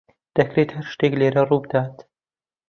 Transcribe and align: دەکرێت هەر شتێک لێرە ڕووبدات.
دەکرێت 0.37 0.69
هەر 0.77 0.85
شتێک 0.91 1.13
لێرە 1.19 1.43
ڕووبدات. 1.49 1.95